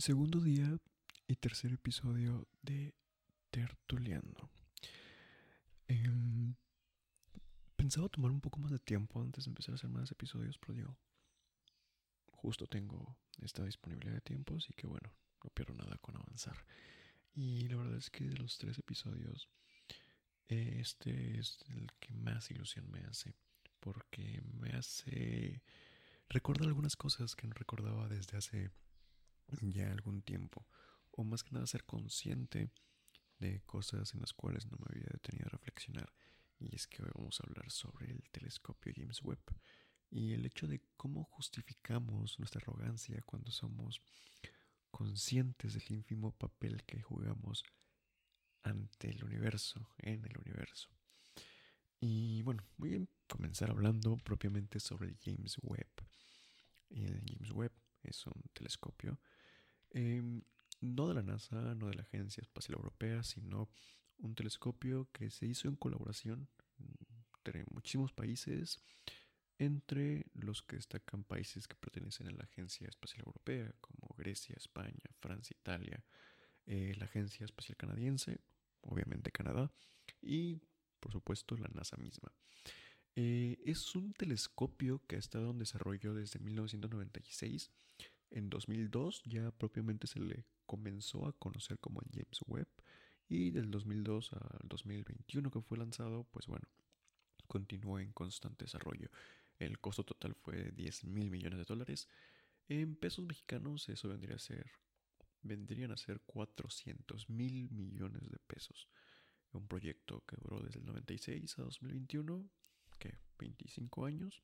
Segundo 0.00 0.40
día 0.40 0.78
y 1.26 1.36
tercer 1.36 1.74
episodio 1.74 2.48
de 2.62 2.94
Tertuleando. 3.50 4.48
Em, 5.88 6.54
pensaba 7.76 8.08
tomar 8.08 8.30
un 8.30 8.40
poco 8.40 8.58
más 8.60 8.70
de 8.70 8.78
tiempo 8.78 9.20
antes 9.20 9.44
de 9.44 9.50
empezar 9.50 9.74
a 9.74 9.74
hacer 9.74 9.90
más 9.90 10.10
episodios, 10.10 10.56
pero 10.56 10.72
digo, 10.72 10.96
justo 12.32 12.66
tengo 12.66 13.18
esta 13.42 13.62
disponibilidad 13.62 14.14
de 14.14 14.20
tiempo, 14.22 14.56
así 14.56 14.72
que 14.72 14.86
bueno, 14.86 15.12
no 15.44 15.50
pierdo 15.50 15.74
nada 15.74 15.98
con 15.98 16.16
avanzar. 16.16 16.56
Y 17.34 17.68
la 17.68 17.76
verdad 17.76 17.98
es 17.98 18.08
que 18.08 18.24
de 18.24 18.38
los 18.38 18.56
tres 18.56 18.78
episodios, 18.78 19.50
este 20.48 21.38
es 21.38 21.58
el 21.68 21.92
que 22.00 22.14
más 22.14 22.50
ilusión 22.50 22.90
me 22.90 23.00
hace, 23.00 23.34
porque 23.80 24.40
me 24.58 24.70
hace 24.70 25.62
recordar 26.30 26.68
algunas 26.68 26.96
cosas 26.96 27.36
que 27.36 27.46
no 27.46 27.52
recordaba 27.52 28.08
desde 28.08 28.38
hace 28.38 28.70
ya 29.60 29.90
algún 29.90 30.22
tiempo, 30.22 30.66
o 31.10 31.24
más 31.24 31.42
que 31.42 31.52
nada 31.52 31.66
ser 31.66 31.84
consciente 31.84 32.70
de 33.38 33.60
cosas 33.62 34.14
en 34.14 34.20
las 34.20 34.32
cuales 34.32 34.66
no 34.66 34.76
me 34.78 34.86
había 34.90 35.08
detenido 35.12 35.46
a 35.46 35.50
reflexionar. 35.50 36.12
Y 36.58 36.74
es 36.74 36.86
que 36.86 37.02
hoy 37.02 37.10
vamos 37.14 37.40
a 37.40 37.46
hablar 37.46 37.70
sobre 37.70 38.10
el 38.10 38.22
telescopio 38.30 38.92
James 38.94 39.22
Webb 39.22 39.40
y 40.10 40.32
el 40.32 40.44
hecho 40.44 40.66
de 40.66 40.82
cómo 40.96 41.24
justificamos 41.24 42.38
nuestra 42.38 42.60
arrogancia 42.60 43.22
cuando 43.24 43.50
somos 43.50 44.02
conscientes 44.90 45.74
del 45.74 45.90
ínfimo 45.90 46.32
papel 46.32 46.84
que 46.84 47.00
jugamos 47.00 47.64
ante 48.62 49.08
el 49.08 49.24
universo, 49.24 49.88
en 49.98 50.24
el 50.24 50.36
universo. 50.38 50.90
Y 52.00 52.42
bueno, 52.42 52.64
voy 52.76 52.96
a 52.96 53.06
comenzar 53.26 53.70
hablando 53.70 54.16
propiamente 54.16 54.80
sobre 54.80 55.08
el 55.08 55.18
James 55.22 55.56
Webb. 55.62 55.90
El 56.90 57.22
James 57.26 57.52
Webb 57.52 57.72
es 58.02 58.26
un 58.26 58.42
telescopio, 58.52 59.20
em, 59.90 60.42
no 60.80 61.08
de 61.08 61.14
la 61.14 61.22
NASA, 61.22 61.74
no 61.74 61.88
de 61.88 61.94
la 61.94 62.02
Agencia 62.02 62.40
Espacial 62.40 62.76
Europea, 62.76 63.22
sino 63.22 63.68
un 64.18 64.34
telescopio 64.34 65.08
que 65.12 65.30
se 65.30 65.46
hizo 65.46 65.68
en 65.68 65.76
colaboración 65.76 66.48
entre 67.36 67.64
muchísimos 67.70 68.12
países, 68.12 68.80
entre 69.58 70.26
los 70.34 70.62
que 70.62 70.76
destacan 70.76 71.24
países 71.24 71.68
que 71.68 71.76
pertenecen 71.76 72.28
a 72.28 72.30
la 72.32 72.44
Agencia 72.44 72.88
Espacial 72.88 73.24
Europea, 73.26 73.72
como 73.80 74.14
Grecia, 74.16 74.54
España, 74.56 75.10
Francia, 75.20 75.56
Italia, 75.58 76.04
eh, 76.66 76.94
la 76.98 77.04
Agencia 77.04 77.44
Espacial 77.44 77.76
Canadiense, 77.76 78.40
obviamente 78.82 79.30
Canadá, 79.30 79.70
y 80.22 80.60
por 80.98 81.12
supuesto 81.12 81.56
la 81.56 81.68
NASA 81.68 81.96
misma. 81.96 82.32
Eh, 83.16 83.58
es 83.64 83.94
un 83.96 84.12
telescopio 84.12 85.02
que 85.06 85.16
ha 85.16 85.18
estado 85.18 85.50
en 85.50 85.58
desarrollo 85.58 86.14
desde 86.14 86.38
1996. 86.38 87.70
En 88.30 88.48
2002 88.48 89.22
ya 89.24 89.50
propiamente 89.50 90.06
se 90.06 90.20
le 90.20 90.44
comenzó 90.66 91.26
a 91.26 91.32
conocer 91.32 91.78
como 91.78 92.00
James 92.12 92.40
Webb 92.46 92.68
y 93.28 93.50
del 93.50 93.70
2002 93.70 94.32
al 94.32 94.68
2021 94.68 95.50
que 95.50 95.60
fue 95.60 95.78
lanzado, 95.78 96.24
pues 96.30 96.46
bueno, 96.46 96.66
continuó 97.46 97.98
en 97.98 98.12
constante 98.12 98.64
desarrollo. 98.64 99.10
El 99.58 99.78
costo 99.78 100.04
total 100.04 100.34
fue 100.34 100.56
de 100.56 100.72
10 100.72 101.04
mil 101.04 101.30
millones 101.30 101.58
de 101.58 101.64
dólares. 101.64 102.08
En 102.68 102.94
pesos 102.96 103.24
mexicanos 103.24 103.88
eso 103.88 104.08
vendría 104.08 104.36
a 104.36 104.38
ser, 104.38 104.70
vendrían 105.42 105.90
a 105.90 105.96
ser 105.96 106.20
400 106.20 107.28
mil 107.28 107.68
millones 107.70 108.30
de 108.30 108.38
pesos. 108.38 108.88
Un 109.52 109.66
proyecto 109.66 110.24
que 110.26 110.36
duró 110.36 110.60
desde 110.60 110.78
el 110.78 110.86
96 110.86 111.58
a 111.58 111.62
2021 111.62 112.48
que 113.00 113.18
25 113.38 114.06
años. 114.06 114.42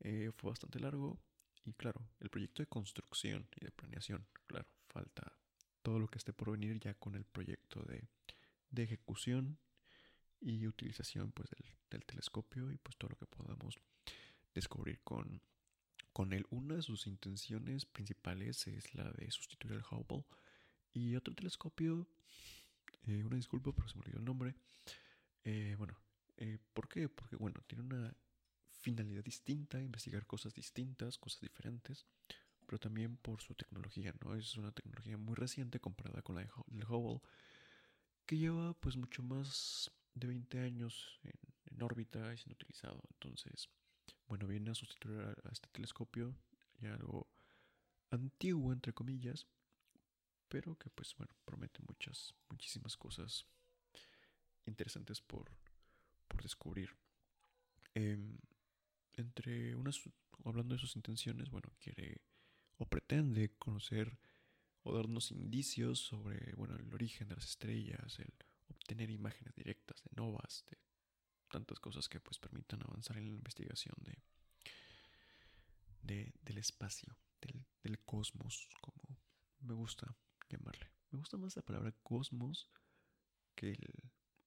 Eh, 0.00 0.30
fue 0.36 0.50
bastante 0.50 0.78
largo 0.78 1.18
y 1.64 1.72
claro, 1.72 2.00
el 2.20 2.30
proyecto 2.30 2.62
de 2.62 2.66
construcción 2.66 3.48
y 3.56 3.64
de 3.64 3.70
planeación, 3.70 4.26
claro, 4.46 4.68
falta 4.88 5.32
todo 5.82 5.98
lo 5.98 6.08
que 6.08 6.18
esté 6.18 6.32
por 6.32 6.50
venir 6.50 6.78
ya 6.80 6.94
con 6.94 7.14
el 7.14 7.24
proyecto 7.24 7.82
de, 7.82 8.04
de 8.70 8.82
ejecución 8.82 9.58
y 10.40 10.66
utilización 10.66 11.32
pues 11.32 11.48
del, 11.90 12.04
telescopio 12.04 12.72
y 12.72 12.76
pues 12.78 12.96
todo 12.96 13.10
lo 13.10 13.16
que 13.16 13.26
podamos 13.26 13.78
descubrir 14.52 15.00
con, 15.04 15.40
con 16.12 16.32
él. 16.32 16.44
Una 16.50 16.76
de 16.76 16.82
sus 16.82 17.06
intenciones 17.06 17.86
principales 17.86 18.66
es 18.66 18.94
la 18.94 19.10
de 19.12 19.30
sustituir 19.30 19.74
el 19.74 19.84
Hubble 19.88 20.24
y 20.92 21.14
otro 21.14 21.34
telescopio, 21.34 22.08
eh, 23.06 23.22
una 23.24 23.36
disculpa 23.36 23.72
pero 23.72 23.88
se 23.88 23.94
me 23.96 24.02
olvidó 24.02 24.18
el 24.18 24.24
nombre, 24.24 24.54
eh, 25.44 25.76
bueno, 25.78 25.96
eh, 26.36 26.58
¿Por 26.72 26.88
qué? 26.88 27.08
Porque, 27.08 27.36
bueno, 27.36 27.60
tiene 27.66 27.84
una 27.84 28.14
finalidad 28.84 29.24
distinta, 29.24 29.80
investigar 29.80 30.26
cosas 30.26 30.52
distintas, 30.52 31.16
cosas 31.16 31.40
diferentes, 31.40 32.04
pero 32.66 32.78
también 32.78 33.16
por 33.16 33.40
su 33.40 33.54
tecnología, 33.54 34.14
¿no? 34.22 34.34
Es 34.34 34.56
una 34.56 34.72
tecnología 34.72 35.16
muy 35.16 35.34
reciente 35.34 35.80
comparada 35.80 36.20
con 36.22 36.36
la 36.36 36.42
del 36.42 36.84
Hubble, 36.84 37.20
que 38.26 38.36
lleva 38.36 38.74
pues 38.74 38.96
mucho 38.96 39.22
más 39.22 39.90
de 40.14 40.26
20 40.26 40.60
años 40.60 41.18
en, 41.22 41.82
órbita 41.82 42.32
y 42.32 42.36
siendo 42.36 42.54
utilizado. 42.54 43.02
Entonces, 43.14 43.68
bueno, 44.28 44.46
viene 44.46 44.70
a 44.70 44.74
sustituir 44.74 45.18
a, 45.20 45.50
este 45.50 45.68
telescopio, 45.72 46.36
ya 46.78 46.94
algo 46.94 47.26
antiguo, 48.10 48.72
entre 48.72 48.92
comillas, 48.92 49.48
pero 50.48 50.76
que 50.78 50.88
pues 50.90 51.16
bueno, 51.16 51.34
promete 51.44 51.80
muchas, 51.88 52.34
muchísimas 52.48 52.96
cosas 52.96 53.44
interesantes 54.66 55.20
por, 55.20 55.50
por 56.28 56.42
descubrir. 56.42 56.90
Em, 57.94 58.38
entre 59.16 59.74
unas, 59.76 60.00
hablando 60.44 60.74
de 60.74 60.80
sus 60.80 60.96
intenciones, 60.96 61.50
bueno, 61.50 61.72
quiere 61.78 62.22
o 62.78 62.86
pretende 62.86 63.56
conocer 63.56 64.18
o 64.82 64.94
darnos 64.94 65.30
indicios 65.30 66.00
sobre, 66.00 66.52
bueno, 66.56 66.76
el 66.76 66.92
origen 66.92 67.28
de 67.28 67.36
las 67.36 67.44
estrellas, 67.44 68.18
el 68.18 68.32
obtener 68.68 69.10
imágenes 69.10 69.54
directas 69.54 70.02
de 70.02 70.10
novas, 70.16 70.64
de 70.70 70.78
tantas 71.50 71.78
cosas 71.80 72.08
que 72.08 72.20
pues 72.20 72.38
permitan 72.38 72.82
avanzar 72.82 73.16
en 73.16 73.28
la 73.28 73.34
investigación 73.34 73.94
de, 74.00 74.18
de 76.02 76.34
del 76.42 76.58
espacio, 76.58 77.16
del, 77.40 77.64
del 77.82 77.98
cosmos, 78.00 78.68
como 78.80 79.18
me 79.60 79.74
gusta 79.74 80.14
llamarle. 80.48 80.90
Me 81.10 81.18
gusta 81.18 81.36
más 81.36 81.56
la 81.56 81.62
palabra 81.62 81.92
cosmos 82.02 82.68
que 83.54 83.70
el 83.70 83.94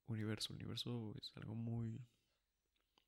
universo. 0.07 0.53
El 0.53 0.57
universo 0.57 1.16
es 1.19 1.31
algo 1.38 1.55
muy... 1.55 2.05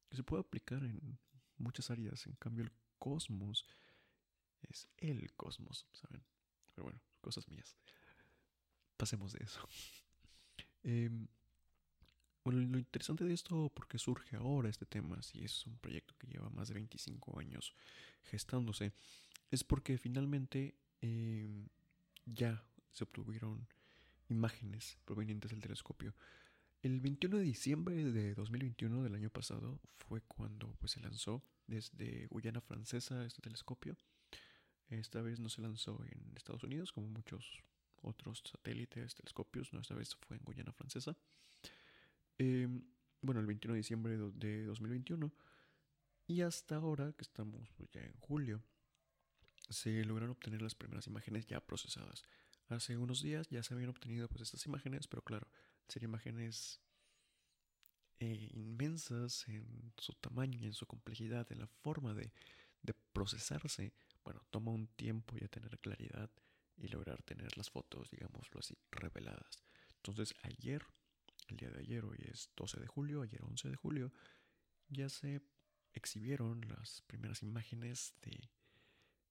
que 0.09 0.15
se 0.15 0.23
puede 0.23 0.41
aplicar 0.41 0.83
en 0.83 1.19
muchas 1.59 1.89
áreas. 1.91 2.25
En 2.25 2.33
cambio, 2.33 2.63
el 2.63 2.71
cosmos 2.97 3.65
es 4.61 4.87
el 4.97 5.33
cosmos, 5.33 5.85
¿saben? 5.93 6.23
Pero 6.73 6.85
bueno, 6.85 6.99
cosas 7.21 7.47
mías. 7.49 7.75
Pasemos 8.97 9.33
de 9.33 9.43
eso. 9.43 9.61
Em, 10.81 11.27
bueno, 12.41 12.61
lo 12.61 12.79
interesante 12.79 13.25
de 13.25 13.33
esto, 13.33 13.69
porque 13.75 13.99
surge 13.99 14.37
ahora 14.37 14.69
este 14.69 14.85
tema, 14.85 15.21
si 15.21 15.43
es 15.43 15.65
un 15.67 15.77
proyecto 15.77 16.15
que 16.17 16.27
lleva 16.27 16.49
más 16.49 16.69
de 16.69 16.75
25 16.75 17.37
años 17.37 17.73
gestándose, 18.23 18.93
es 19.51 19.65
porque 19.65 19.97
finalmente 19.97 20.75
em, 21.01 21.67
ya 22.25 22.63
se 22.91 23.03
obtuvieron 23.03 23.67
imágenes 24.29 24.97
provenientes 25.03 25.51
del 25.51 25.59
telescopio 25.59 26.15
el 26.81 27.01
21 27.01 27.37
de 27.37 27.43
diciembre 27.43 27.95
de 27.95 28.35
2021 28.35 29.03
del 29.03 29.15
año 29.15 29.29
pasado 29.29 29.79
fue 29.97 30.21
cuando 30.21 30.73
pues, 30.79 30.93
se 30.93 31.01
lanzó 31.01 31.43
desde 31.67 32.27
Guyana 32.27 32.61
Francesa 32.61 33.25
este 33.25 33.41
telescopio. 33.41 33.97
Esta 34.87 35.21
vez 35.21 35.39
no 35.39 35.49
se 35.49 35.61
lanzó 35.61 36.03
en 36.05 36.33
Estados 36.35 36.63
Unidos 36.63 36.91
como 36.91 37.07
muchos 37.07 37.63
otros 38.01 38.41
satélites, 38.49 39.13
telescopios, 39.15 39.73
no, 39.73 39.81
esta 39.81 39.93
vez 39.93 40.15
fue 40.15 40.37
en 40.37 40.43
Guyana 40.43 40.71
Francesa. 40.71 41.17
Em, 42.37 42.81
bueno, 43.21 43.41
el 43.41 43.45
21 43.45 43.73
de 43.73 43.77
diciembre 43.77 44.17
de 44.17 44.65
2021 44.65 45.31
y 46.27 46.41
hasta 46.41 46.77
ahora, 46.77 47.11
que 47.13 47.23
estamos 47.23 47.69
pues, 47.75 47.89
ya 47.91 48.01
en 48.01 48.13
julio, 48.19 48.63
se 49.69 50.03
lograron 50.05 50.31
obtener 50.31 50.61
las 50.61 50.75
primeras 50.75 51.07
imágenes 51.07 51.45
ya 51.45 51.59
procesadas. 51.59 52.23
Hace 52.69 52.97
unos 52.97 53.21
días 53.21 53.49
ya 53.49 53.63
se 53.63 53.73
habían 53.73 53.89
obtenido 53.89 54.27
pues 54.29 54.43
estas 54.43 54.65
imágenes, 54.65 55.07
pero 55.07 55.23
claro, 55.23 55.47
serían 55.89 56.11
imágenes 56.11 56.79
eh, 58.21 58.49
inmensas 58.53 59.47
en 59.47 59.93
su 59.97 60.13
tamaño 60.13 60.59
en 60.65 60.73
su 60.73 60.85
complejidad, 60.85 61.49
en 61.51 61.59
la 61.59 61.67
forma 61.67 62.13
de, 62.13 62.31
procesarse. 63.13 63.93
Bueno, 64.23 64.41
toma 64.49 64.71
un 64.71 64.87
tiempo 64.87 65.37
ya 65.37 65.47
tener 65.47 65.77
claridad 65.79 66.29
y 66.77 66.87
lograr 66.87 67.21
tener 67.23 67.57
las 67.57 67.69
fotos, 67.69 68.09
digámoslo 68.09 68.59
así, 68.59 68.77
reveladas. 68.91 69.63
Entonces 69.97 70.33
ayer, 70.43 70.85
el 71.47 71.57
día 71.57 71.69
de 71.69 71.79
ayer, 71.79 72.05
hoy 72.05 72.17
es 72.31 72.49
12 72.55 72.79
de 72.79 72.87
julio, 72.87 73.21
ayer 73.21 73.43
11 73.43 73.69
de 73.69 73.75
julio, 73.75 74.13
ya 74.87 75.09
se 75.09 75.41
exhibieron 75.93 76.61
las 76.69 77.01
primeras 77.03 77.43
imágenes 77.43 78.13
de, 78.21 78.49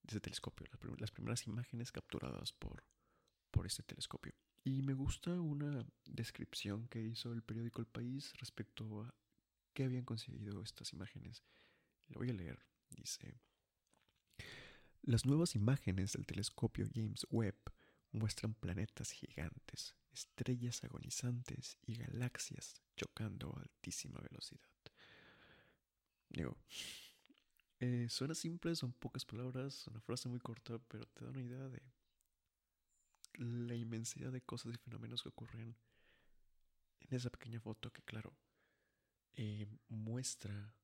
ese 0.06 0.20
telescopio, 0.20 0.66
las, 0.98 1.10
primeras 1.10 1.46
imágenes 1.46 1.90
capturadas 1.92 2.52
por, 2.52 2.84
por 3.50 3.66
este 3.66 3.82
telescopio. 3.82 4.34
Y 4.68 4.82
me 4.82 4.92
gusta 4.92 5.30
una 5.40 5.82
descripción 6.04 6.88
que 6.88 7.00
hizo 7.00 7.32
el 7.32 7.40
periódico 7.40 7.80
El 7.80 7.86
País 7.86 8.34
respecto 8.38 9.00
a 9.00 9.14
qué 9.72 9.84
habían 9.84 10.04
conseguido 10.04 10.62
estas 10.62 10.92
imágenes. 10.92 11.42
Lo 12.08 12.18
voy 12.18 12.28
a 12.28 12.34
leer. 12.34 12.58
Dice, 12.90 13.40
Las 15.00 15.24
nuevas 15.24 15.54
imágenes 15.54 16.12
del 16.12 16.26
telescopio 16.26 16.86
James 16.94 17.26
Webb 17.30 17.56
muestran 18.12 18.52
planetas 18.52 19.10
gigantes, 19.10 19.96
estrellas 20.12 20.84
agonizantes 20.84 21.78
y 21.86 21.94
galaxias 21.94 22.82
chocando 22.94 23.56
a 23.56 23.62
altísima 23.62 24.20
velocidad. 24.20 24.68
Digo, 26.28 26.58
eh, 27.80 28.06
suena 28.10 28.34
simple, 28.34 28.76
son 28.76 28.92
pocas 28.92 29.24
palabras, 29.24 29.86
una 29.86 30.02
frase 30.02 30.28
muy 30.28 30.40
corta, 30.40 30.78
pero 30.88 31.06
te 31.06 31.24
da 31.24 31.30
una 31.30 31.40
idea 31.40 31.68
de 31.70 31.80
la 33.38 33.74
inmensidad 33.74 34.32
de 34.32 34.40
cosas 34.40 34.74
y 34.74 34.78
fenómenos 34.78 35.22
que 35.22 35.28
ocurren 35.28 35.76
en 37.00 37.16
esa 37.16 37.30
pequeña 37.30 37.60
foto 37.60 37.92
que, 37.92 38.02
claro, 38.02 38.36
eh, 39.34 39.66
muestra 39.88 40.74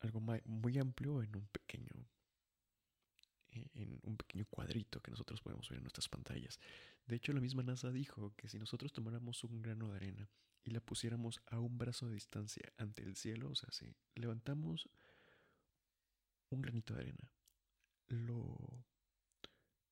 algo 0.00 0.20
muy 0.20 0.78
amplio 0.78 1.22
en 1.22 1.36
un 1.36 1.46
pequeño 1.46 2.06
eh, 3.48 3.70
en 3.74 4.00
un 4.02 4.16
pequeño 4.16 4.44
cuadrito 4.46 5.00
que 5.00 5.10
nosotros 5.10 5.40
podemos 5.40 5.68
ver 5.68 5.78
en 5.78 5.84
nuestras 5.84 6.08
pantallas. 6.08 6.58
De 7.06 7.16
hecho, 7.16 7.32
la 7.32 7.40
misma 7.40 7.62
NASA 7.62 7.90
dijo 7.90 8.34
que 8.36 8.48
si 8.48 8.58
nosotros 8.58 8.92
tomáramos 8.92 9.44
un 9.44 9.62
grano 9.62 9.88
de 9.90 9.96
arena 9.96 10.28
y 10.64 10.70
la 10.70 10.80
pusiéramos 10.80 11.40
a 11.46 11.60
un 11.60 11.78
brazo 11.78 12.06
de 12.08 12.14
distancia 12.14 12.72
ante 12.76 13.02
el 13.02 13.16
cielo, 13.16 13.50
o 13.50 13.54
sea, 13.54 13.70
si 13.70 13.94
levantamos 14.14 14.88
un 16.50 16.62
granito 16.62 16.94
de 16.94 17.00
arena, 17.02 17.30
lo 18.08 18.84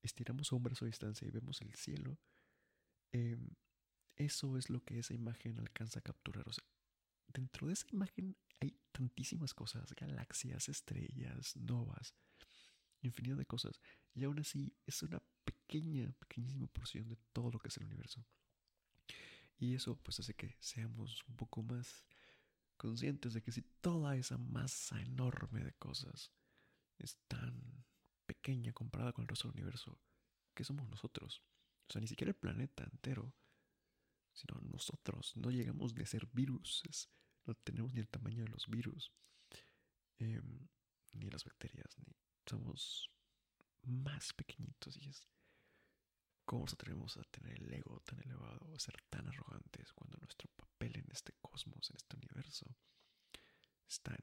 estiramos 0.02 0.52
a 0.52 0.84
distancia 0.84 1.26
y 1.26 1.31
vemos 1.31 1.60
el 1.62 1.75
cielo, 1.75 2.19
em, 3.12 3.54
eso 4.16 4.56
es 4.56 4.70
lo 4.70 4.84
que 4.84 4.99
esa 4.99 5.14
imagen 5.14 5.58
alcanza 5.58 6.00
a 6.00 6.02
capturar. 6.02 6.49
O 6.49 6.52
sea, 6.52 6.64
dentro 7.28 7.66
de 7.66 7.72
esa 7.75 7.87
imagen 7.90 8.37
hay 8.60 8.78
tantísimas 8.93 9.54
cosas, 9.54 9.94
galaxias, 9.94 10.69
estrellas, 10.69 11.56
novas, 11.56 12.14
infinidad 13.00 13.37
de 13.37 13.46
cosas. 13.46 13.81
Y 14.14 14.25
aún 14.25 14.38
así 14.38 14.76
es 14.87 15.02
una 15.02 15.22
pequeña, 15.44 16.12
pequeñísima 16.12 16.66
porción 16.66 17.08
de 17.08 17.16
todo 17.32 17.50
lo 17.50 17.58
que 17.58 17.69
es 17.69 17.76
el 17.78 17.84
universo. 17.84 18.25
Y 19.58 19.75
eso 19.75 19.96
pues 19.96 20.20
hace 20.20 20.34
que 20.34 20.56
seamos 20.60 21.25
un 21.28 21.37
poco 21.37 21.62
más 21.62 22.05
conscientes 22.76 23.32
de 23.32 23.43
que 23.43 23.52
si 23.52 23.62
toda 23.81 24.16
esa 24.16 24.38
masa 24.38 25.00
enorme 25.00 25.62
de 25.62 25.72
cosas 25.75 26.32
es 26.98 27.16
tan 27.28 27.84
pequeña 28.43 28.73
comparada 28.73 29.12
con 29.12 29.23
el 29.23 29.29
resto 29.29 29.49
del 29.49 29.59
universo, 29.59 30.00
¿qué 30.55 30.65
somos 30.65 30.89
nosotros? 30.89 31.43
O 31.89 31.93
sea, 31.93 32.00
ni 32.00 32.09
siquiera 32.09 32.31
el 32.31 32.37
planeta 32.37 32.83
entero, 32.83 33.33
sino 34.33 34.61
nosotros. 34.62 35.37
No 35.37 35.50
llegamos 35.50 35.94
a 35.97 36.06
ser 36.06 36.27
virus, 36.33 36.83
no 37.44 37.55
tenemos 37.55 37.94
ni 37.94 38.00
el 38.00 38.09
tamaño 38.09 38.43
de 38.43 38.50
los 38.50 38.67
virus, 38.67 39.12
em, 40.19 40.69
ni 41.12 41.31
las 41.31 41.44
bacterias, 41.44 41.97
ni 41.99 42.17
somos 42.44 43.11
más 43.85 44.33
pequeñitos 44.33 44.97
y 44.97 45.09
es 45.09 45.29
cómo 46.44 46.62
nos 46.62 46.73
atrevemos 46.75 47.17
a 47.17 47.23
tener 47.25 47.62
el 47.62 47.73
ego 47.73 48.00
tan 48.00 48.19
elevado, 48.21 48.75
a 48.75 48.81
ser 48.81 49.00
tan 49.09 49.29
arrogantes 49.29 49.93
cuando 49.93 50.17
nuestro 50.19 50.50
papel 50.56 50.97
en 50.97 51.06
este 51.12 51.33
cosmos, 51.35 51.91
en 51.91 51.97
este 51.97 52.17
universo, 52.17 52.67
es 53.89 54.00
tan 54.00 54.19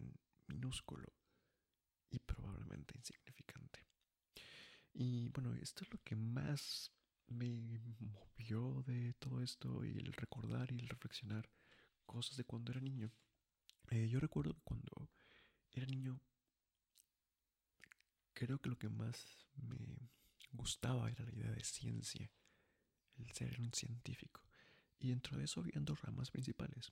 minúsculo 0.47 1.13
y 2.09 2.19
probablemente 2.19 2.97
insignificante. 2.97 3.88
Y 4.93 5.29
bueno, 5.29 5.53
esto 5.55 5.83
es 5.83 5.91
lo 5.91 5.99
que 6.03 6.15
más 6.15 6.91
me 7.27 7.79
movió 7.99 8.83
de 8.87 9.13
todo 9.13 9.41
esto 9.41 9.85
y 9.85 9.97
el 9.97 10.13
recordar 10.13 10.71
y 10.71 10.79
el 10.79 10.89
reflexionar 10.89 11.49
cosas 12.05 12.37
de 12.37 12.43
cuando 12.43 12.71
era 12.71 12.81
niño. 12.81 13.11
Eh, 13.91 14.07
yo 14.07 14.19
recuerdo 14.19 14.53
que 14.55 14.61
cuando 14.63 15.09
era 15.71 15.85
niño 15.85 16.19
creo 18.33 18.59
que 18.59 18.69
lo 18.69 18.77
que 18.77 18.89
más 18.89 19.45
me 19.55 20.09
gustaba 20.53 21.09
era 21.09 21.25
la 21.25 21.33
idea 21.33 21.51
de 21.51 21.63
ciencia, 21.63 22.31
el 23.17 23.31
ser 23.33 23.59
un 23.59 23.73
científico. 23.73 24.41
Y 24.97 25.09
dentro 25.09 25.37
de 25.37 25.45
eso 25.45 25.59
había 25.59 25.79
dos 25.79 26.01
ramas 26.01 26.31
principales, 26.31 26.91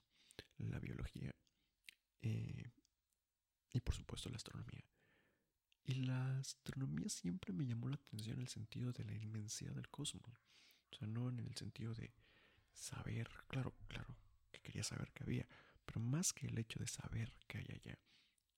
la 0.57 0.79
biología 0.79 1.35
eh, 2.21 2.71
y 3.71 3.79
por 3.81 3.95
supuesto 3.95 4.29
la 4.29 4.37
astronomía. 4.37 4.83
Y 5.87 5.93
la 5.93 6.37
astronomía 6.39 7.07
siempre 7.07 7.53
me 7.53 7.65
llamó 7.65 7.87
la 7.87 7.95
atención 7.95 8.35
en 8.35 8.41
el 8.41 8.49
sentido 8.49 8.91
de 8.91 9.05
la 9.05 9.13
inmensidad 9.13 9.71
del 9.71 9.87
cosmos. 9.87 10.43
O 10.91 10.95
sea, 10.97 11.07
no 11.07 11.29
en 11.29 11.39
el 11.39 11.55
sentido 11.55 11.93
de 11.93 12.13
saber, 12.73 13.29
claro, 13.47 13.73
claro, 13.87 14.13
que 14.51 14.59
quería 14.59 14.83
saber 14.83 15.13
qué 15.13 15.23
había, 15.23 15.47
pero 15.85 16.01
más 16.01 16.33
que 16.33 16.47
el 16.47 16.57
hecho 16.57 16.77
de 16.79 16.87
saber 16.87 17.33
qué 17.47 17.59
hay 17.59 17.67
allá, 17.73 17.97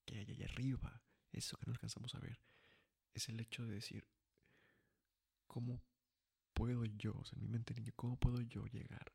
qué 0.05 0.17
hay 0.17 0.31
allá 0.31 0.45
arriba, 0.45 1.03
eso 1.31 1.55
que 1.57 1.67
no 1.67 1.73
alcanzamos 1.73 2.15
a 2.15 2.19
ver, 2.19 2.39
es 3.13 3.29
el 3.29 3.39
hecho 3.39 3.63
de 3.63 3.75
decir, 3.75 4.07
¿cómo 5.45 5.83
puedo 6.53 6.83
yo, 6.83 7.13
o 7.13 7.25
sea, 7.25 7.35
en 7.37 7.43
mi 7.43 7.47
mente 7.47 7.75
niño, 7.75 7.93
cómo 7.95 8.17
puedo 8.17 8.41
yo 8.41 8.65
llegar 8.65 9.13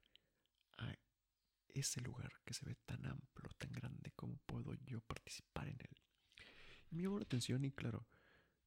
a 0.79 0.95
ese 1.67 2.01
lugar 2.01 2.33
que 2.45 2.55
se 2.55 2.65
ve 2.65 2.77
tan 2.87 3.05
amplio, 3.07 3.51
tan 3.59 3.73
grande, 3.73 4.13
cómo 4.15 4.37
puedo 4.47 4.73
yo 4.87 5.01
participar 5.01 5.67
en 5.67 5.81
él? 5.81 6.04
Me 6.95 7.03
llamó 7.03 7.19
la 7.19 7.25
atención 7.25 7.65
y 7.65 7.73
claro, 7.73 8.07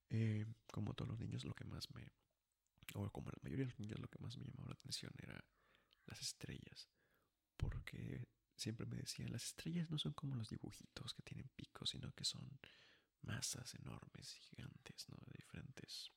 eh, 0.09 0.45
como 0.71 0.94
todos 0.94 1.09
los 1.09 1.19
niños, 1.19 1.45
lo 1.45 1.53
que 1.53 1.65
más 1.65 1.89
me, 1.94 2.12
o 2.94 3.09
como 3.12 3.29
la 3.29 3.38
mayoría 3.41 3.65
de 3.65 3.71
los 3.71 3.79
niños, 3.79 4.00
lo 4.00 4.09
que 4.09 4.19
más 4.19 4.38
me 4.38 4.45
llamaba 4.45 4.69
la 4.69 4.75
atención 4.75 5.12
era 5.18 5.44
las 6.06 6.21
estrellas, 6.21 6.89
porque 7.56 8.27
siempre 8.56 8.85
me 8.85 8.97
decían, 8.97 9.31
las 9.31 9.45
estrellas 9.45 9.89
no 9.89 9.97
son 9.97 10.13
como 10.13 10.35
los 10.35 10.50
dibujitos 10.50 11.13
que 11.13 11.21
tienen 11.24 11.50
picos, 11.56 11.91
sino 11.91 12.12
que 12.13 12.25
son 12.25 12.59
masas 13.21 13.74
enormes, 13.75 14.33
gigantes, 14.33 15.07
¿no? 15.09 15.18
De 15.25 15.33
diferentes, 15.38 16.12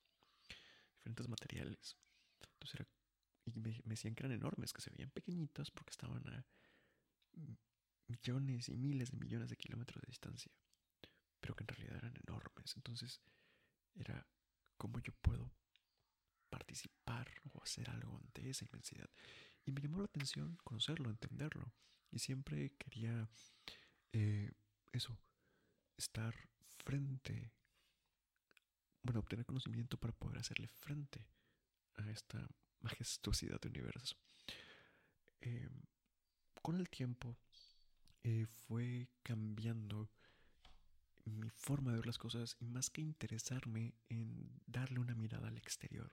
diferentes 0.97 1.29
materiales. 1.29 1.97
Entonces 2.41 2.81
era, 2.81 2.89
y 3.45 3.53
me, 3.53 3.81
decían 3.85 4.15
que 4.15 4.23
eran 4.23 4.33
enormes, 4.33 4.73
que 4.73 4.81
se 4.81 4.91
veían 4.91 5.11
pequeñitas 5.11 5.71
porque 5.71 5.91
estaban 5.91 6.27
a 6.29 6.45
millones 8.09 8.69
y 8.69 8.77
miles 8.77 9.12
de 9.12 9.19
millones 9.19 9.49
de 9.49 9.57
kilómetros 9.57 10.03
de 10.03 10.07
distancia, 10.09 10.53
pero 11.41 11.55
que 11.55 11.65
en 11.65 11.69
realidad 11.69 11.97
eran 11.97 12.17
enormes. 12.27 12.77
Entonces 12.77 13.21
era 13.95 14.27
cómo 14.77 14.99
yo 15.01 15.13
puedo 15.21 15.53
participar 16.49 17.31
o 17.53 17.63
hacer 17.63 17.89
algo 17.91 18.17
ante 18.19 18.51
esa 18.51 18.65
inmensidad. 18.65 19.09
Y 19.65 19.73
me 19.73 19.81
llamó 19.81 19.99
la 19.99 20.05
atención 20.05 20.57
conocerlo, 20.65 21.11
entenderlo. 21.11 21.73
Y 22.11 22.19
siempre 22.19 22.73
quería 22.79 23.29
eh, 24.13 24.51
eso, 24.93 25.17
estar 25.97 26.35
frente, 26.85 27.53
bueno, 29.03 29.21
obtener 29.21 29.47
conocimiento 29.47 29.97
para 29.97 30.13
poder 30.13 30.39
hacerle 30.39 30.69
frente 30.69 31.27
a 31.97 32.11
esta 32.11 32.49
majestuosidad 32.81 33.61
del 33.61 33.73
universo. 33.73 34.17
Em, 35.41 35.83
con 36.62 36.76
el 36.76 36.88
tiempo 36.91 37.37
eh, 38.23 38.47
fue 38.47 39.09
cambiando 39.23 40.11
mi 41.39 41.51
forma 41.51 41.91
de 41.91 41.99
ver 41.99 42.07
las 42.07 42.19
cosas 42.19 42.57
y 42.61 42.67
más 42.67 42.91
que 42.91 43.01
interesarme 43.01 43.95
en 44.09 44.61
darle 44.67 45.01
una 45.01 45.15
mirada 45.15 45.49
al 45.49 45.59
exterior, 45.59 46.13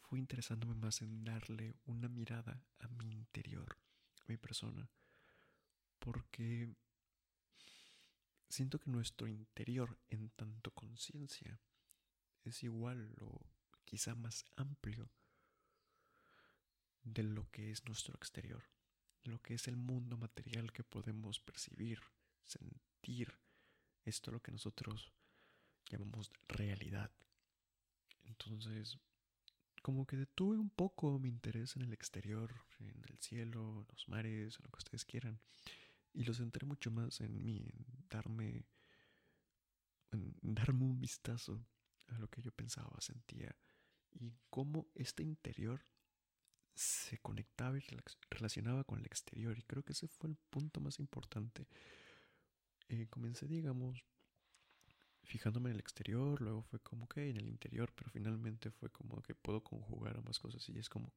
fue 0.00 0.18
interesándome 0.18 0.74
más 0.74 1.02
en 1.02 1.24
darle 1.24 1.74
una 1.86 2.08
mirada 2.08 2.64
a 2.78 2.88
mi 2.88 3.10
interior, 3.12 3.78
a 4.20 4.24
mi 4.28 4.36
persona, 4.36 4.90
porque 5.98 6.74
siento 8.48 8.78
que 8.78 8.90
nuestro 8.90 9.26
interior 9.26 9.98
en 10.10 10.30
tanto 10.30 10.70
conciencia 10.72 11.60
es 12.44 12.62
igual 12.62 13.14
o 13.20 13.40
quizá 13.84 14.14
más 14.14 14.44
amplio 14.56 15.10
de 17.02 17.22
lo 17.22 17.50
que 17.50 17.70
es 17.70 17.84
nuestro 17.84 18.14
exterior, 18.14 18.62
lo 19.24 19.40
que 19.42 19.54
es 19.54 19.68
el 19.68 19.76
mundo 19.76 20.16
material 20.16 20.72
que 20.72 20.84
podemos 20.84 21.40
percibir, 21.40 22.00
sentir, 22.44 23.34
esto 24.04 24.30
lo 24.30 24.40
que 24.40 24.52
nosotros 24.52 25.12
llamamos 25.90 26.30
realidad. 26.48 27.10
Entonces, 28.24 28.98
como 29.82 30.06
que 30.06 30.16
detuve 30.16 30.58
un 30.58 30.70
poco 30.70 31.18
mi 31.18 31.28
interés 31.28 31.76
en 31.76 31.82
el 31.82 31.92
exterior, 31.92 32.54
en 32.78 33.04
el 33.08 33.18
cielo, 33.18 33.80
en 33.82 33.86
los 33.92 34.08
mares, 34.08 34.58
en 34.58 34.64
lo 34.64 34.70
que 34.70 34.78
ustedes 34.78 35.04
quieran, 35.04 35.40
y 36.12 36.24
lo 36.24 36.32
centré 36.32 36.66
mucho 36.66 36.90
más 36.90 37.20
en 37.20 37.42
mí, 37.42 37.70
darme, 38.08 38.66
en 40.12 40.34
darme 40.42 40.84
un 40.84 41.00
vistazo 41.00 41.66
a 42.08 42.18
lo 42.18 42.28
que 42.28 42.40
yo 42.40 42.52
pensaba, 42.52 43.00
sentía 43.00 43.54
y 44.14 44.32
cómo 44.48 44.86
este 44.94 45.22
interior 45.22 45.84
se 46.74 47.18
conectaba 47.18 47.78
y 47.78 47.84
relacionaba 48.30 48.84
con 48.84 48.98
el 48.98 49.06
exterior. 49.06 49.58
Y 49.58 49.62
creo 49.62 49.84
que 49.84 49.92
ese 49.92 50.08
fue 50.08 50.30
el 50.30 50.36
punto 50.50 50.80
más 50.80 50.98
importante. 50.98 51.66
Eh, 52.88 53.06
comencé, 53.08 53.46
digamos, 53.46 54.04
fijándome 55.22 55.70
en 55.70 55.74
el 55.74 55.80
exterior, 55.80 56.40
luego 56.40 56.62
fue 56.62 56.80
como 56.80 57.08
que 57.08 57.30
en 57.30 57.36
el 57.36 57.48
interior, 57.48 57.92
pero 57.94 58.10
finalmente 58.10 58.70
fue 58.70 58.90
como 58.90 59.22
que 59.22 59.34
puedo 59.34 59.62
conjugar 59.62 60.16
ambas 60.16 60.38
cosas 60.38 60.68
y 60.68 60.78
es 60.78 60.88
como 60.88 61.12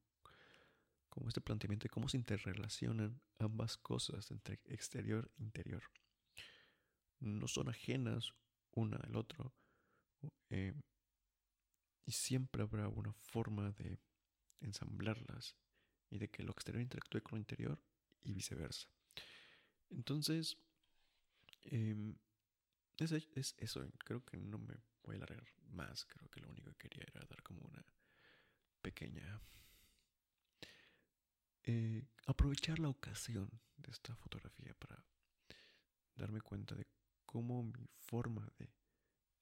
como 1.18 1.30
este 1.30 1.42
planteamiento 1.42 1.86
de 1.86 1.90
cómo 1.90 2.08
se 2.08 2.18
interrelacionan 2.18 3.20
ambas 3.40 3.76
cosas 3.76 4.30
entre 4.30 4.60
exterior 4.66 5.32
e 5.40 5.44
interior. 5.44 5.82
No 7.20 7.48
son 7.48 7.70
ajenas 7.70 8.34
una 8.74 8.98
al 8.98 9.16
otro. 9.16 9.52
Eh, 10.50 10.76
y 12.06 12.12
siempre 12.12 12.62
habrá 12.62 12.88
una 12.88 13.14
forma 13.14 13.72
de 13.72 13.98
ensamblarlas 14.62 15.56
y 16.12 16.20
de 16.20 16.30
que 16.30 16.44
lo 16.44 16.52
exterior 16.52 16.84
interactúe 16.84 17.24
con 17.24 17.38
lo 17.38 17.40
interior 17.40 17.82
y 18.22 18.34
viceversa. 18.34 18.88
Entonces, 19.90 20.58
em, 21.68 22.16
es, 22.98 23.12
es, 23.12 23.56
eso. 23.58 23.88
Creo 24.00 24.24
que 24.24 24.38
no 24.38 24.58
me 24.58 24.76
voy 25.04 25.16
a 25.16 25.18
alargar 25.18 25.46
más. 25.70 26.06
Creo 26.06 26.30
que 26.30 26.42
lo 26.42 26.50
único 26.50 26.72
que 26.72 26.90
quería 26.90 27.06
era 27.08 27.26
dar 27.26 27.42
como 27.44 27.62
una 27.62 27.86
pequeña... 28.82 29.42
Eh, 31.64 32.06
aprovechar 32.26 32.80
la 32.80 32.88
ocasión 32.88 33.50
de 33.76 33.92
esta 33.92 34.16
fotografía 34.16 34.74
para 34.76 35.04
darme 36.16 36.40
cuenta 36.40 36.76
de 36.76 36.88
cómo 37.26 37.62
mi 37.62 37.90
forma 38.00 38.50
de 38.58 38.70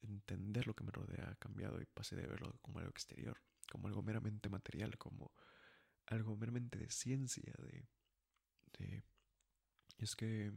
entender 0.02 0.66
lo 0.66 0.76
que 0.76 0.84
me 0.84 0.92
rodea 0.92 1.30
ha 1.30 1.36
cambiado 1.36 1.80
y 1.80 1.86
pasé 1.86 2.16
de 2.16 2.26
verlo 2.26 2.58
como 2.64 2.80
algo 2.80 2.90
exterior, 2.90 3.40
como 3.72 3.88
algo 3.88 4.02
meramente 4.02 4.50
material, 4.50 4.98
como 4.98 5.32
algo 6.08 6.36
meramente 6.36 6.80
de 6.80 6.90
ciencia, 6.90 7.54
de 7.60 7.88
es 9.98 10.16
que 10.16 10.52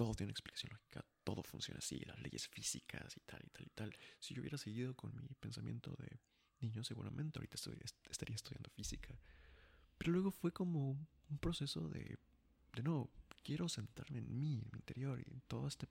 todo 0.00 0.14
tiene 0.14 0.30
explicación 0.30 0.72
lógica, 0.72 1.04
todo 1.24 1.42
funciona 1.42 1.76
así, 1.76 1.98
las 2.06 2.18
leyes 2.22 2.48
físicas 2.48 3.14
y 3.18 3.20
tal 3.20 3.42
y 3.44 3.50
tal 3.50 3.66
y 3.66 3.68
tal. 3.68 3.94
Si 4.18 4.32
yo 4.32 4.40
hubiera 4.40 4.56
seguido 4.56 4.96
con 4.96 5.14
mi 5.14 5.34
pensamiento 5.34 5.94
de 5.98 6.18
niño, 6.60 6.82
seguramente 6.84 7.38
ahorita 7.38 7.56
estaría 8.08 8.34
estudiando 8.34 8.70
física. 8.70 9.14
Pero 9.98 10.12
luego 10.12 10.30
fue 10.30 10.52
como 10.52 10.92
un 11.28 11.38
proceso 11.38 11.86
de, 11.90 12.18
de 12.72 12.82
no, 12.82 13.10
quiero 13.42 13.68
sentarme 13.68 14.20
en 14.20 14.38
mí, 14.38 14.62
en 14.64 14.70
mi 14.72 14.78
interior 14.78 15.20
y 15.20 15.30
en 15.30 15.42
toda 15.42 15.68
este, 15.68 15.86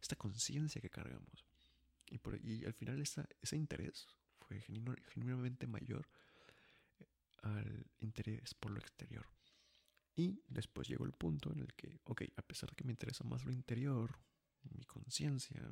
esta 0.00 0.16
conciencia 0.16 0.80
que 0.80 0.88
cargamos. 0.88 1.44
Y, 2.10 2.16
por, 2.16 2.42
y 2.42 2.64
al 2.64 2.72
final 2.72 3.02
ese 3.02 3.56
interés 3.58 4.06
fue 4.38 4.62
genuinamente 4.62 5.66
mayor 5.66 6.08
eh, 7.00 7.06
al 7.42 7.86
interés 7.98 8.54
por 8.54 8.70
lo 8.70 8.78
exterior. 8.78 9.26
Y 10.18 10.42
después 10.48 10.88
llegó 10.88 11.04
el 11.04 11.12
punto 11.12 11.52
en 11.52 11.60
el 11.60 11.72
que, 11.74 12.00
ok, 12.02 12.22
a 12.36 12.42
pesar 12.42 12.70
de 12.70 12.74
que 12.74 12.82
me 12.82 12.90
interesa 12.90 13.22
más 13.22 13.44
lo 13.44 13.52
interior, 13.52 14.18
mi 14.64 14.84
conciencia, 14.84 15.62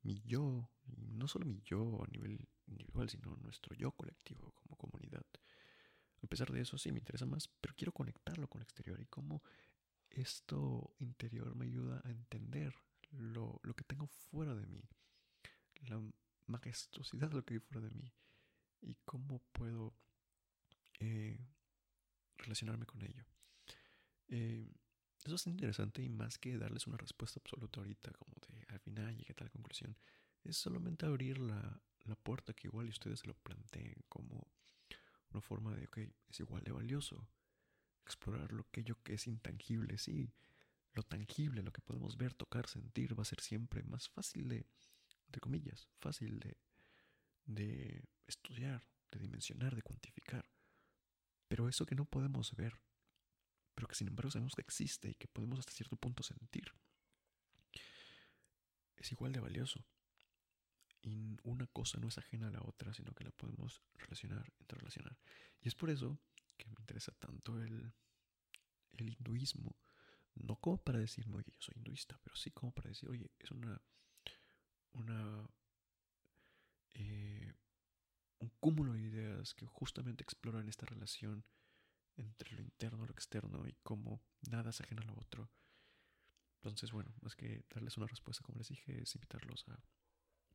mi, 0.00 0.22
yo, 0.22 0.70
y 0.86 1.12
no 1.12 1.28
solo 1.28 1.44
mi 1.44 1.60
yo 1.60 2.02
a 2.02 2.06
nivel 2.06 2.48
individual, 2.66 3.10
sino 3.10 3.36
nuestro 3.36 3.76
yo 3.76 3.92
colectivo 3.92 4.54
como 4.54 4.76
comunidad. 4.76 5.26
A 6.22 6.26
pesar 6.26 6.50
de 6.50 6.62
eso, 6.62 6.78
sí, 6.78 6.90
me 6.92 7.00
interesa 7.00 7.26
más, 7.26 7.46
pero 7.60 7.74
quiero 7.76 7.92
conectarlo 7.92 8.48
con 8.48 8.62
el 8.62 8.64
exterior 8.64 8.98
y 9.02 9.04
cómo 9.04 9.42
esto 10.08 10.94
interior 10.98 11.54
me 11.54 11.66
ayuda 11.66 12.00
a 12.06 12.10
entender 12.10 12.74
lo, 13.10 13.60
lo 13.64 13.76
que 13.76 13.84
tengo 13.84 14.06
fuera 14.06 14.54
de 14.54 14.66
mí, 14.66 14.82
la 15.82 16.02
majestuosidad 16.46 17.28
de 17.28 17.34
lo 17.34 17.44
que 17.44 17.52
hay 17.52 17.60
fuera 17.60 17.86
de 17.86 17.90
mí 17.90 18.14
y 18.80 18.94
cómo 19.04 19.42
puedo 19.52 19.94
eh, 21.00 21.38
relacionarme 22.46 22.86
con 22.86 23.02
ello. 23.02 23.24
Eh, 24.28 24.72
eso 25.24 25.34
es 25.34 25.46
interesante 25.46 26.02
y 26.02 26.08
más 26.08 26.38
que 26.38 26.56
darles 26.56 26.86
una 26.86 26.96
respuesta 26.96 27.40
absoluta 27.40 27.80
ahorita, 27.80 28.12
como 28.12 28.34
de 28.48 28.64
al 28.68 28.80
final 28.80 29.16
llegué 29.16 29.32
a 29.32 29.36
tal 29.36 29.50
conclusión, 29.50 29.96
es 30.44 30.56
solamente 30.56 31.06
abrir 31.06 31.38
la, 31.38 31.80
la 32.04 32.14
puerta 32.16 32.54
que 32.54 32.68
igual 32.68 32.88
ustedes 32.88 33.20
se 33.20 33.26
lo 33.26 33.34
planteen 33.34 34.04
como 34.08 34.46
una 35.30 35.40
forma 35.40 35.74
de, 35.74 35.86
ok, 35.86 35.98
es 36.28 36.40
igual 36.40 36.62
de 36.62 36.72
valioso. 36.72 37.28
Explorar 38.04 38.52
lo 38.52 38.68
que 38.70 38.84
que 39.02 39.14
es 39.14 39.26
intangible, 39.26 39.98
sí. 39.98 40.32
Lo 40.94 41.02
tangible, 41.02 41.62
lo 41.62 41.72
que 41.72 41.82
podemos 41.82 42.16
ver, 42.16 42.32
tocar, 42.34 42.68
sentir, 42.68 43.18
va 43.18 43.22
a 43.22 43.26
ser 43.26 43.40
siempre 43.40 43.82
más 43.82 44.08
fácil 44.08 44.48
de, 44.48 44.66
entre 45.26 45.40
comillas, 45.40 45.88
fácil 45.98 46.38
de, 46.38 46.56
de 47.44 48.08
estudiar, 48.26 48.86
de 49.10 49.18
dimensionar, 49.18 49.74
de 49.74 49.82
cuantificar. 49.82 50.48
Pero 51.48 51.68
eso 51.68 51.86
que 51.86 51.94
no 51.94 52.04
podemos 52.04 52.54
ver, 52.56 52.80
pero 53.74 53.88
que 53.88 53.94
sin 53.94 54.08
embargo 54.08 54.30
sabemos 54.30 54.54
que 54.54 54.62
existe 54.62 55.10
y 55.10 55.14
que 55.14 55.28
podemos 55.28 55.58
hasta 55.58 55.72
cierto 55.72 55.96
punto 55.96 56.22
sentir, 56.22 56.72
es 58.96 59.12
igual 59.12 59.32
de 59.32 59.40
valioso. 59.40 59.84
Y 61.02 61.36
una 61.44 61.66
cosa 61.68 61.98
no 62.00 62.08
es 62.08 62.18
ajena 62.18 62.48
a 62.48 62.50
la 62.50 62.62
otra, 62.62 62.92
sino 62.92 63.12
que 63.14 63.22
la 63.22 63.30
podemos 63.30 63.80
relacionar, 63.94 64.52
interrelacionar. 64.58 65.16
Y 65.60 65.68
es 65.68 65.74
por 65.74 65.90
eso 65.90 66.18
que 66.56 66.66
me 66.66 66.74
interesa 66.80 67.12
tanto 67.12 67.60
el, 67.60 67.92
hinduismo. 68.98 69.76
No 70.34 70.56
como 70.56 70.78
para 70.82 70.98
decirme, 70.98 71.36
oye, 71.36 71.52
yo 71.52 71.60
soy 71.60 71.74
hinduista, 71.76 72.18
pero 72.22 72.34
sí 72.34 72.50
como 72.50 72.72
para 72.72 72.88
decir, 72.88 73.08
oye, 73.08 73.30
es 73.38 73.50
una, 73.50 73.80
una 74.92 75.48
eh, 76.94 77.54
un 78.38 78.50
cúmulo 78.60 78.92
de 78.92 79.02
ideas 79.02 79.54
que 79.54 79.66
justamente 79.66 80.22
exploran 80.22 80.68
esta 80.68 80.86
relación 80.86 81.44
entre 82.16 82.52
lo 82.52 82.62
interno 82.62 83.04
y 83.04 83.06
lo 83.06 83.12
externo 83.12 83.66
y 83.66 83.74
cómo 83.82 84.22
nada 84.50 84.72
se 84.72 84.82
ajena 84.82 85.02
a 85.02 85.06
lo 85.06 85.18
otro. 85.18 85.50
Entonces, 86.56 86.90
bueno, 86.92 87.14
más 87.20 87.36
que 87.36 87.64
darles 87.70 87.96
una 87.96 88.06
respuesta, 88.06 88.42
como 88.42 88.58
les 88.58 88.68
dije, 88.68 89.02
es 89.02 89.14
invitarlos 89.14 89.68
a 89.68 89.78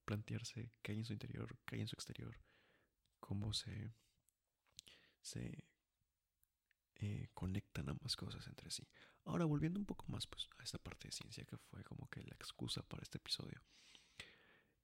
plantearse 0.05 0.73
qué 0.81 0.91
hay 0.91 0.99
en 0.99 1.05
su 1.05 1.13
interior, 1.13 1.57
qué 1.65 1.75
hay 1.75 1.81
en 1.81 1.87
su 1.87 1.95
exterior, 1.95 2.37
cómo 3.19 3.53
se, 3.53 3.93
se 5.21 5.65
eh, 6.95 7.29
conectan 7.33 7.89
ambas 7.89 8.15
cosas 8.15 8.45
entre 8.47 8.71
sí. 8.71 8.87
Ahora, 9.25 9.45
volviendo 9.45 9.79
un 9.79 9.85
poco 9.85 10.05
más 10.07 10.27
pues, 10.27 10.49
a 10.57 10.63
esta 10.63 10.79
parte 10.79 11.07
de 11.07 11.13
ciencia 11.13 11.45
que 11.45 11.57
fue 11.57 11.83
como 11.83 12.09
que 12.09 12.23
la 12.23 12.35
excusa 12.35 12.81
para 12.83 13.03
este 13.03 13.17
episodio. 13.17 13.63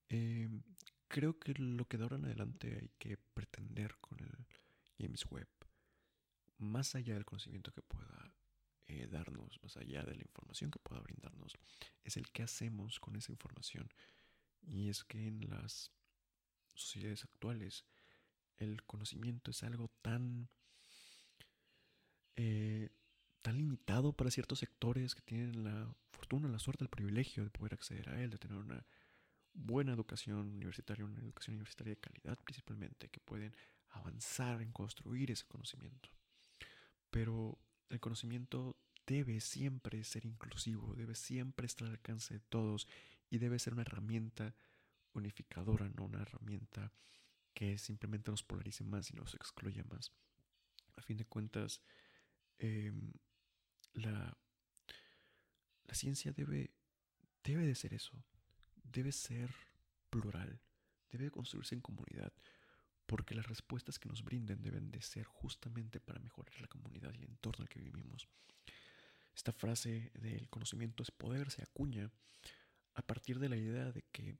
Eh, 0.10 0.50
creo 1.08 1.40
que 1.40 1.54
lo 1.54 1.88
que 1.88 1.98
de 1.98 2.04
ahora 2.04 2.18
en 2.18 2.26
adelante 2.26 2.78
hay 2.80 2.92
que 2.98 3.18
pretender 3.18 3.98
con 4.00 4.20
el 4.20 4.48
James 5.00 5.26
Webb, 5.30 5.50
más 6.58 6.96
allá 6.96 7.14
del 7.14 7.26
conocimiento 7.26 7.72
que 7.72 7.82
pueda 7.82 8.34
eh, 8.88 9.08
darnos, 9.08 9.62
más 9.62 9.78
allá 9.78 10.04
de 10.04 10.16
la 10.16 10.22
información 10.22 10.72
que 10.72 10.80
pueda 10.80 11.02
brindarnos, 11.02 11.54
es 12.04 12.18
el 12.18 12.32
qué 12.32 12.44
hacemos 12.44 13.00
con 13.00 13.16
esa 13.16 13.32
información. 13.32 13.92
Y 14.62 14.90
es 14.90 15.04
que 15.04 15.28
en 15.28 15.50
las 15.50 15.92
sociedades 16.74 17.24
actuales 17.24 17.86
el 18.58 18.84
conocimiento 18.84 19.52
es 19.52 19.64
algo 19.64 19.90
tan 20.02 20.50
eh, 22.36 22.90
tan 23.42 23.58
limitado 23.58 24.14
para 24.14 24.30
ciertos 24.30 24.60
sectores 24.60 25.16
que 25.16 25.22
tienen 25.22 25.64
la 25.64 25.96
fortuna, 26.12 26.50
la 26.50 26.60
suerte, 26.60 26.84
el 26.84 26.90
privilegio 26.90 27.44
de 27.44 27.50
poder 27.50 27.74
acceder 27.74 28.10
a 28.10 28.22
él, 28.22 28.30
de 28.30 28.38
tener 28.38 28.58
una 28.58 28.86
buena 29.58 29.94
educación 29.94 30.54
universitaria, 30.54 31.04
una 31.04 31.20
educación 31.20 31.56
universitaria 31.56 31.96
de 31.96 32.00
calidad 32.00 32.38
principalmente, 32.44 33.10
que 33.10 33.20
pueden 33.20 33.56
avanzar 33.90 34.62
en 34.62 34.72
construir 34.72 35.32
ese 35.32 35.46
conocimiento. 35.46 36.10
Pero 37.10 37.58
el 37.90 38.00
conocimiento 38.00 38.78
debe 39.06 39.40
siempre 39.40 40.04
ser 40.04 40.26
inclusivo, 40.26 40.94
debe 40.96 41.16
siempre 41.16 41.66
estar 41.66 41.88
al 41.88 41.94
alcance 41.94 42.36
de 42.36 42.40
todos 42.42 42.88
y 43.30 43.40
debe 43.40 43.60
ser 43.60 43.74
una 43.74 43.82
herramienta 43.82 44.54
unificadora, 45.14 45.90
no 45.90 46.06
una 46.06 46.22
herramienta 46.22 46.92
que 47.54 47.78
simplemente 47.78 48.30
nos 48.30 48.44
polarice 48.44 48.84
más 48.84 49.10
y 49.10 49.16
nos 49.16 49.34
excluya 49.34 49.84
más. 49.86 50.12
A 50.96 51.02
fin 51.02 51.18
de 51.18 51.26
cuentas, 51.26 51.82
em, 52.60 53.14
la, 53.94 54.38
la 55.86 55.96
ciencia 55.96 56.32
debe, 56.32 56.72
debe 57.44 57.66
de 57.66 57.76
ser 57.76 57.94
eso, 57.94 58.12
debe 58.92 59.12
ser 59.12 59.54
plural, 60.10 60.60
debe 61.12 61.32
construirse 61.32 61.76
en 61.76 61.82
comunidad, 61.82 62.34
porque 63.06 63.36
las 63.36 63.48
respuestas 63.48 64.00
que 64.00 64.10
nos 64.10 64.24
brinden 64.24 64.62
deben 64.62 64.92
de 64.92 65.02
ser 65.02 65.26
justamente 65.26 66.00
para 66.00 66.20
mejorar 66.20 66.60
la 66.60 66.68
comunidad 66.68 67.14
y 67.14 67.18
el 67.18 67.30
entorno 67.30 67.64
en 67.64 67.68
el 67.68 67.70
que 67.70 67.80
vivimos. 67.80 68.28
Esta 69.36 69.52
frase 69.52 70.12
del 70.16 70.50
conocimiento 70.50 71.04
es 71.04 71.12
poder 71.12 71.52
se 71.52 71.64
acuña 71.64 72.12
a 72.96 73.02
partir 73.04 73.40
de 73.40 73.50
la 73.50 73.56
idea 73.56 73.92
de 73.92 74.02
que 74.12 74.36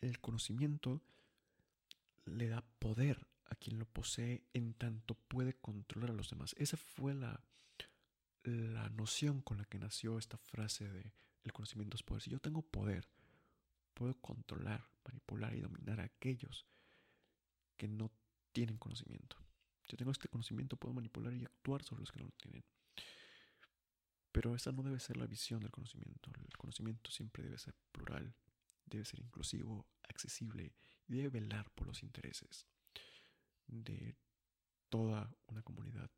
el 0.00 0.18
conocimiento 0.20 1.02
le 2.24 2.48
da 2.48 2.62
poder 2.78 3.26
a 3.44 3.54
quien 3.54 3.78
lo 3.78 3.84
posee 3.86 4.42
en 4.54 4.74
tanto 4.74 5.14
puede 5.14 5.54
controlar 5.54 6.10
a 6.10 6.14
los 6.14 6.30
demás. 6.30 6.54
Esa 6.58 6.76
fue 6.76 7.14
la, 7.14 7.40
la 8.44 8.88
noción 8.90 9.42
con 9.42 9.58
la 9.58 9.64
que 9.64 9.78
nació 9.78 10.18
esta 10.18 10.38
frase 10.38 10.88
de 10.88 11.12
el 11.44 11.52
conocimiento 11.52 11.96
es 11.96 12.02
poder. 12.02 12.22
Si 12.22 12.30
yo 12.30 12.40
tengo 12.40 12.62
poder, 12.62 13.06
puedo 13.96 14.14
controlar, 14.20 14.86
manipular 15.06 15.54
y 15.54 15.60
dominar 15.60 16.00
a 16.00 16.04
aquellos 16.04 16.66
que 17.78 17.88
no 17.88 18.12
tienen 18.52 18.76
conocimiento. 18.76 19.36
Yo 19.88 19.96
tengo 19.96 20.10
este 20.10 20.28
conocimiento, 20.28 20.76
puedo 20.76 20.92
manipular 20.94 21.32
y 21.32 21.44
actuar 21.44 21.82
sobre 21.82 22.00
los 22.00 22.12
que 22.12 22.18
no 22.18 22.26
lo 22.26 22.32
tienen. 22.32 22.64
Pero 24.32 24.54
esa 24.54 24.70
no 24.70 24.82
debe 24.82 25.00
ser 25.00 25.16
la 25.16 25.26
visión 25.26 25.60
del 25.60 25.70
conocimiento. 25.70 26.30
El 26.44 26.56
conocimiento 26.58 27.10
siempre 27.10 27.42
debe 27.42 27.56
ser 27.56 27.74
plural, 27.90 28.34
debe 28.84 29.06
ser 29.06 29.20
inclusivo, 29.20 29.86
accesible 30.02 30.74
y 31.08 31.14
debe 31.14 31.40
velar 31.40 31.70
por 31.70 31.86
los 31.86 32.02
intereses 32.02 32.66
de 33.66 34.14
toda 34.90 35.34
una 35.46 35.62
comunidad 35.62 36.10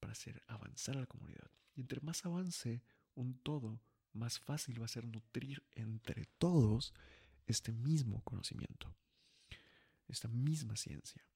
para 0.00 0.12
hacer 0.12 0.42
avanzar 0.48 0.96
a 0.96 1.00
la 1.00 1.06
comunidad. 1.06 1.48
Y 1.76 1.80
entre 1.80 2.00
más 2.00 2.24
avance 2.26 2.82
un 3.14 3.38
todo, 3.38 3.80
más 4.14 4.38
fácil 4.38 4.80
va 4.80 4.86
a 4.86 4.88
ser 4.88 5.06
nutrir 5.06 5.62
entre 5.72 6.26
todos 6.38 6.94
este 7.46 7.72
mismo 7.72 8.22
conocimiento. 8.22 8.94
esta 10.06 10.28
misma 10.28 10.76
ciencia. 10.76 11.26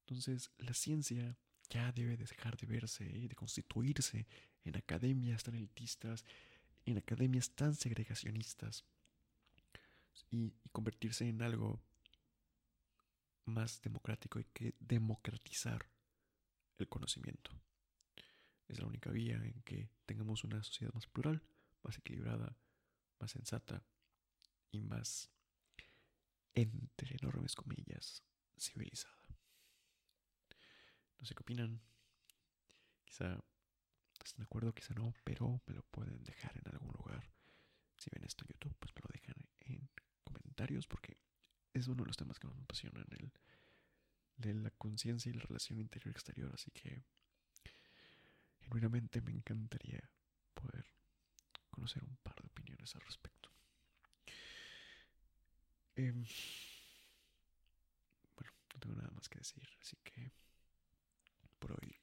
Entonces, 0.00 0.50
la 0.58 0.74
ciencia 0.74 1.38
ya 1.70 1.92
debe 1.92 2.16
dejar 2.16 2.56
de 2.56 2.66
verse 2.66 3.04
y 3.04 3.28
de 3.28 3.34
constituirse 3.34 4.26
en 4.64 4.76
academias 4.76 5.42
tan 5.44 5.54
elitistas, 5.54 6.24
en 6.84 6.98
academias 6.98 7.50
tan 7.50 7.74
segregacionistas 7.74 8.84
y, 10.30 10.52
convertirse 10.72 11.26
en 11.26 11.40
algo 11.40 11.80
más 13.46 13.80
democrático 13.80 14.38
y 14.38 14.44
que 14.44 14.74
democratizar 14.78 15.88
el 16.78 16.88
conocimiento. 16.88 17.50
Es 18.68 18.78
la 18.78 18.86
única 18.86 19.10
vía 19.10 19.36
en 19.36 19.62
que 19.62 19.88
tengamos 20.04 20.44
una 20.44 20.62
sociedad 20.62 20.92
más 20.92 21.06
plural, 21.06 21.42
más 21.86 21.98
equilibrada, 21.98 22.56
más 23.18 23.30
sensata 23.30 23.84
y 24.70 24.80
más, 24.80 25.30
entre 26.54 27.16
enormes 27.16 27.54
comillas, 27.54 28.22
civilizada. 28.58 29.14
No 31.18 31.24
sé 31.24 31.34
qué 31.34 31.42
opinan. 31.42 31.80
Quizá 33.04 33.38
estén 34.24 34.38
de 34.38 34.44
acuerdo, 34.44 34.74
quizá 34.74 34.94
no, 34.94 35.14
pero 35.24 35.62
me 35.66 35.74
lo 35.74 35.82
pueden 35.84 36.22
dejar 36.24 36.56
en 36.56 36.72
algún 36.72 36.92
lugar. 36.92 37.30
Si 37.96 38.10
ven 38.12 38.24
esto 38.24 38.44
en 38.44 38.52
YouTube, 38.54 38.76
pues 38.78 38.92
me 38.94 39.02
lo 39.02 39.08
dejan 39.12 39.36
en 39.60 39.88
comentarios 40.24 40.86
porque 40.86 41.16
es 41.72 41.86
uno 41.86 42.02
de 42.02 42.08
los 42.08 42.16
temas 42.16 42.38
que 42.38 42.46
más 42.46 42.56
me 42.56 42.62
apasionan, 42.62 43.06
el 43.10 43.32
de 44.36 44.54
la 44.54 44.70
conciencia 44.70 45.30
y 45.30 45.34
la 45.34 45.42
relación 45.42 45.78
interior-exterior. 45.78 46.52
Así 46.52 46.70
que 46.72 47.04
genuinamente 48.60 49.20
me 49.22 49.30
encantaría 49.30 50.10
poder 50.54 50.95
conocer 51.76 52.02
un 52.02 52.16
par 52.22 52.34
de 52.40 52.48
opiniones 52.48 52.94
al 52.94 53.02
respecto. 53.02 53.50
Em, 55.94 56.24
bueno, 58.34 58.52
no 58.72 58.80
tengo 58.80 58.94
nada 58.96 59.10
más 59.10 59.28
que 59.28 59.38
decir, 59.38 59.68
así 59.80 59.96
que 60.02 60.32
por 61.58 61.72
hoy 61.72 61.95